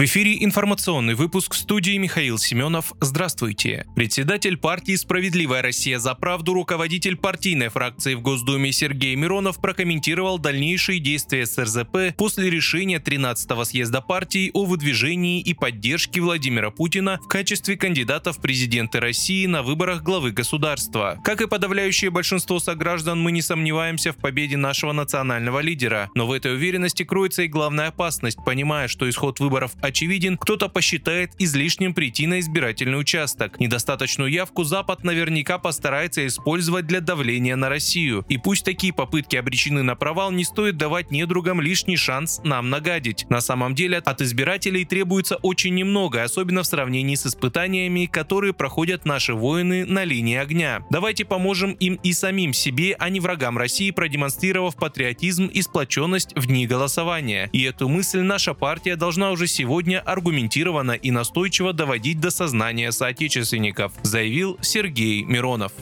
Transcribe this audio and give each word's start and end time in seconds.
В 0.00 0.04
эфире 0.04 0.42
информационный 0.42 1.12
выпуск 1.12 1.52
студии 1.52 1.98
Михаил 1.98 2.38
Семенов. 2.38 2.94
Здравствуйте. 3.02 3.84
Председатель 3.94 4.56
партии 4.56 4.96
«Справедливая 4.96 5.60
Россия 5.60 5.98
за 5.98 6.14
правду», 6.14 6.54
руководитель 6.54 7.18
партийной 7.18 7.68
фракции 7.68 8.14
в 8.14 8.22
Госдуме 8.22 8.72
Сергей 8.72 9.14
Миронов 9.14 9.60
прокомментировал 9.60 10.38
дальнейшие 10.38 11.00
действия 11.00 11.44
СРЗП 11.44 12.16
после 12.16 12.48
решения 12.48 12.96
13-го 12.98 13.62
съезда 13.64 14.00
партии 14.00 14.50
о 14.54 14.64
выдвижении 14.64 15.42
и 15.42 15.52
поддержке 15.52 16.22
Владимира 16.22 16.70
Путина 16.70 17.20
в 17.22 17.28
качестве 17.28 17.76
кандидата 17.76 18.32
в 18.32 18.40
президенты 18.40 19.00
России 19.00 19.44
на 19.44 19.62
выборах 19.62 20.02
главы 20.02 20.30
государства. 20.30 21.20
Как 21.22 21.42
и 21.42 21.46
подавляющее 21.46 22.10
большинство 22.10 22.58
сограждан, 22.58 23.20
мы 23.20 23.32
не 23.32 23.42
сомневаемся 23.42 24.14
в 24.14 24.16
победе 24.16 24.56
нашего 24.56 24.92
национального 24.92 25.60
лидера. 25.60 26.08
Но 26.14 26.26
в 26.26 26.32
этой 26.32 26.54
уверенности 26.54 27.02
кроется 27.02 27.42
и 27.42 27.48
главная 27.48 27.88
опасность, 27.88 28.38
понимая, 28.46 28.88
что 28.88 29.06
исход 29.06 29.40
выборов 29.40 29.72
очевиден, 29.90 30.36
кто-то 30.36 30.68
посчитает 30.68 31.32
излишним 31.38 31.94
прийти 31.94 32.26
на 32.26 32.40
избирательный 32.40 32.98
участок. 32.98 33.60
Недостаточную 33.60 34.30
явку 34.30 34.64
Запад 34.64 35.04
наверняка 35.04 35.58
постарается 35.58 36.26
использовать 36.26 36.86
для 36.86 37.00
давления 37.00 37.56
на 37.56 37.68
Россию. 37.68 38.24
И 38.28 38.38
пусть 38.38 38.64
такие 38.64 38.92
попытки 38.92 39.36
обречены 39.36 39.82
на 39.82 39.96
провал, 39.96 40.30
не 40.30 40.44
стоит 40.44 40.76
давать 40.76 41.10
недругам 41.10 41.60
лишний 41.60 41.96
шанс 41.96 42.40
нам 42.44 42.70
нагадить. 42.70 43.26
На 43.28 43.40
самом 43.40 43.74
деле 43.74 43.98
от 43.98 44.22
избирателей 44.22 44.84
требуется 44.84 45.36
очень 45.36 45.74
немного, 45.74 46.22
особенно 46.22 46.62
в 46.62 46.66
сравнении 46.66 47.14
с 47.16 47.26
испытаниями, 47.26 48.06
которые 48.06 48.54
проходят 48.54 49.04
наши 49.04 49.34
воины 49.34 49.84
на 49.84 50.04
линии 50.04 50.36
огня. 50.36 50.84
Давайте 50.90 51.24
поможем 51.24 51.72
им 51.72 51.94
и 52.02 52.12
самим 52.12 52.52
себе, 52.52 52.96
а 52.98 53.08
не 53.08 53.20
врагам 53.20 53.58
России, 53.58 53.90
продемонстрировав 53.90 54.76
патриотизм 54.76 55.46
и 55.46 55.62
сплоченность 55.62 56.32
в 56.36 56.46
дни 56.46 56.66
голосования. 56.66 57.50
И 57.52 57.62
эту 57.62 57.88
мысль 57.88 58.20
наша 58.20 58.54
партия 58.54 58.96
должна 58.96 59.32
уже 59.32 59.46
сегодня 59.46 59.79
сегодня 59.80 60.00
аргументированно 60.00 60.92
и 60.92 61.10
настойчиво 61.10 61.72
доводить 61.72 62.20
до 62.20 62.30
сознания 62.30 62.92
соотечественников, 62.92 63.92
заявил 64.02 64.58
Сергей 64.60 65.22
Миронов. 65.22 65.72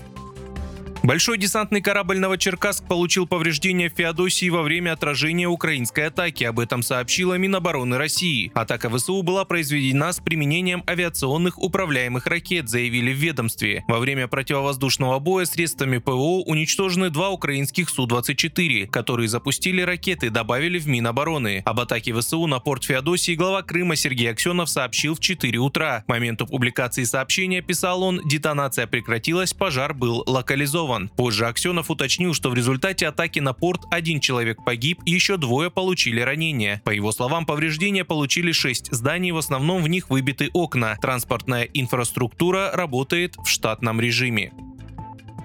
Большой 1.05 1.39
десантный 1.39 1.81
корабль 1.81 2.19
«Новочеркасск» 2.19 2.85
получил 2.85 3.27
повреждения 3.27 3.89
в 3.89 3.95
Феодосии 3.95 4.51
во 4.51 4.63
время 4.63 4.93
отражения 4.93 5.47
украинской 5.47 6.07
атаки. 6.07 6.43
Об 6.43 6.59
этом 6.59 6.83
сообщила 6.83 7.35
Минобороны 7.39 7.97
России. 7.97 8.51
Атака 8.53 8.91
ВСУ 8.91 9.23
была 9.23 9.45
произведена 9.45 10.13
с 10.13 10.19
применением 10.19 10.83
авиационных 10.89 11.59
управляемых 11.63 12.27
ракет, 12.27 12.69
заявили 12.69 13.13
в 13.13 13.17
ведомстве. 13.17 13.85
Во 13.87 14.01
время 14.01 14.27
противовоздушного 14.27 15.21
боя 15.21 15.45
средствами 15.45 15.99
ПВО 15.99 16.43
уничтожены 16.45 17.11
два 17.11 17.31
украинских 17.31 17.91
Су-24, 17.91 18.89
которые 18.89 19.29
запустили 19.29 19.83
ракеты, 19.83 20.31
добавили 20.31 20.81
в 20.81 20.89
Минобороны. 20.89 21.63
Об 21.65 21.79
атаке 21.79 22.13
ВСУ 22.13 22.45
на 22.49 22.59
порт 22.59 22.85
Феодосии 22.85 23.37
глава 23.37 23.63
Крыма 23.63 23.95
Сергей 23.95 24.33
Аксенов 24.33 24.69
сообщил 24.69 25.15
в 25.15 25.21
4 25.21 25.59
утра. 25.59 26.03
К 26.07 26.09
моменту 26.09 26.45
публикации 26.47 27.05
сообщения, 27.05 27.63
писал 27.63 28.03
он, 28.03 28.21
детонация 28.25 28.89
прекратилась, 28.89 29.55
пожар 29.55 29.95
был 29.95 30.25
локализован 30.27 30.88
арестован. 30.89 31.09
Позже 31.09 31.47
Аксенов 31.47 31.91
уточнил, 31.91 32.35
что 32.35 32.51
в 32.51 32.55
результате 32.55 33.07
атаки 33.07 33.41
на 33.41 33.53
порт 33.53 33.83
один 33.91 34.21
человек 34.21 34.65
погиб 34.65 35.01
и 35.05 35.13
еще 35.13 35.37
двое 35.37 35.71
получили 35.71 36.21
ранения. 36.21 36.83
По 36.85 36.91
его 36.91 37.13
словам, 37.13 37.47
повреждения 37.47 38.05
получили 38.05 38.53
шесть 38.53 38.93
зданий, 38.93 39.33
в 39.33 39.37
основном 39.37 39.83
в 39.83 39.89
них 39.89 40.11
выбиты 40.11 40.51
окна. 40.53 40.97
Транспортная 41.01 41.65
инфраструктура 41.65 42.71
работает 42.73 43.37
в 43.37 43.49
штатном 43.49 44.01
режиме. 44.01 44.53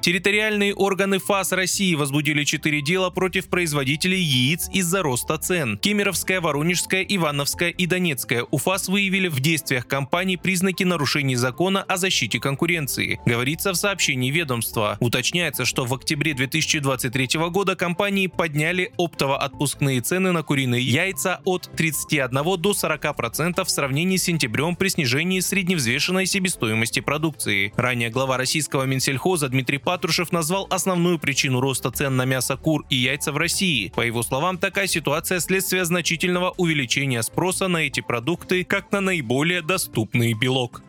Территориальные 0.03 0.75
органы 0.75 1.17
ФАС 1.17 1.53
России 1.53 1.95
возбудили 1.95 2.43
четыре 2.43 2.81
дела 2.81 3.09
против 3.09 3.47
производителей 3.47 4.19
яиц 4.19 4.67
из-за 4.73 5.01
роста 5.01 5.37
цен. 5.37 5.77
Кемеровская, 5.77 6.41
Воронежская, 6.41 7.03
Ивановская 7.03 7.69
и 7.69 7.85
Донецкая 7.85 8.43
УФАС 8.51 8.89
выявили 8.89 9.29
в 9.29 9.39
действиях 9.39 9.87
компаний 9.87 10.35
признаки 10.35 10.83
нарушений 10.83 11.37
закона 11.37 11.83
о 11.83 11.95
защите 11.95 12.41
конкуренции. 12.41 13.21
Говорится 13.25 13.71
в 13.71 13.77
сообщении 13.77 14.29
ведомства. 14.29 14.97
Уточняется, 14.99 15.63
что 15.63 15.85
в 15.85 15.93
октябре 15.93 16.33
2023 16.33 17.39
года 17.49 17.77
компании 17.77 18.27
подняли 18.27 18.91
оптово-отпускные 18.97 20.01
цены 20.01 20.33
на 20.33 20.43
куриные 20.43 20.81
яйца 20.81 21.39
от 21.45 21.71
31 21.77 22.29
до 22.59 22.71
40% 22.71 23.63
в 23.63 23.69
сравнении 23.69 24.17
с 24.17 24.23
сентябрем 24.23 24.75
при 24.75 24.89
снижении 24.89 25.39
средневзвешенной 25.39 26.25
себестоимости 26.25 26.99
продукции. 26.99 27.71
Ранее 27.77 28.09
глава 28.09 28.35
российского 28.35 28.83
Минсельхоза 28.83 29.47
Дмитрий 29.47 29.77
Павлов 29.77 29.92
Патрушев 29.93 30.31
назвал 30.31 30.65
основную 30.71 31.19
причину 31.19 31.61
роста 31.61 31.91
цен 31.91 32.15
на 32.15 32.25
мясо 32.25 32.57
кур 32.57 32.83
и 32.89 32.95
яйца 32.95 33.31
в 33.31 33.37
России. 33.37 33.91
По 33.95 34.01
его 34.01 34.23
словам, 34.23 34.57
такая 34.57 34.87
ситуация 34.87 35.39
следствие 35.39 35.85
значительного 35.85 36.51
увеличения 36.57 37.21
спроса 37.21 37.67
на 37.67 37.77
эти 37.77 37.99
продукты 37.99 38.63
как 38.63 38.91
на 38.91 39.01
наиболее 39.01 39.61
доступный 39.61 40.33
белок. 40.33 40.81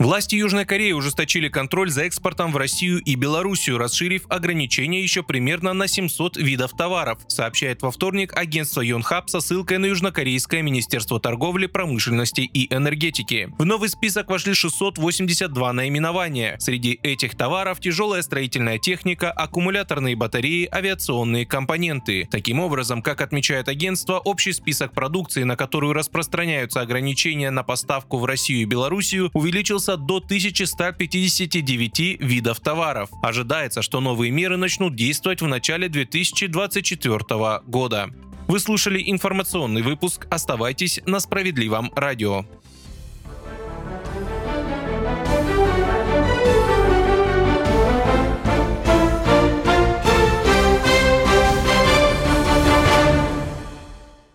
Власти 0.00 0.34
Южной 0.34 0.64
Кореи 0.64 0.92
ужесточили 0.92 1.50
контроль 1.50 1.90
за 1.90 2.04
экспортом 2.04 2.52
в 2.52 2.56
Россию 2.56 3.02
и 3.02 3.16
Белоруссию, 3.16 3.76
расширив 3.76 4.22
ограничения 4.30 5.02
еще 5.02 5.22
примерно 5.22 5.74
на 5.74 5.88
700 5.88 6.38
видов 6.38 6.72
товаров, 6.72 7.18
сообщает 7.28 7.82
во 7.82 7.90
вторник 7.90 8.34
агентство 8.34 8.80
Йонхаб 8.80 9.28
со 9.28 9.40
ссылкой 9.40 9.76
на 9.76 9.84
Южнокорейское 9.84 10.62
министерство 10.62 11.20
торговли, 11.20 11.66
промышленности 11.66 12.40
и 12.40 12.74
энергетики. 12.74 13.50
В 13.58 13.66
новый 13.66 13.90
список 13.90 14.30
вошли 14.30 14.54
682 14.54 15.72
наименования. 15.74 16.56
Среди 16.60 16.98
этих 17.02 17.36
товаров 17.36 17.78
тяжелая 17.78 18.22
строительная 18.22 18.78
техника, 18.78 19.30
аккумуляторные 19.30 20.16
батареи, 20.16 20.66
авиационные 20.72 21.44
компоненты. 21.44 22.26
Таким 22.30 22.60
образом, 22.60 23.02
как 23.02 23.20
отмечает 23.20 23.68
агентство, 23.68 24.18
общий 24.18 24.54
список 24.54 24.94
продукции, 24.94 25.42
на 25.42 25.56
которую 25.56 25.92
распространяются 25.92 26.80
ограничения 26.80 27.50
на 27.50 27.64
поставку 27.64 28.16
в 28.16 28.24
Россию 28.24 28.62
и 28.62 28.64
Белоруссию, 28.64 29.30
увеличился 29.34 29.89
снизился 29.90 29.96
до 29.96 30.16
1159 30.16 32.20
видов 32.20 32.60
товаров. 32.60 33.10
Ожидается, 33.22 33.82
что 33.82 34.00
новые 34.00 34.30
меры 34.30 34.56
начнут 34.56 34.94
действовать 34.94 35.42
в 35.42 35.46
начале 35.46 35.88
2024 35.88 37.60
года. 37.66 38.10
Вы 38.48 38.60
слушали 38.60 39.02
информационный 39.06 39.82
выпуск. 39.82 40.26
Оставайтесь 40.30 41.00
на 41.06 41.20
справедливом 41.20 41.92
радио. 41.94 42.44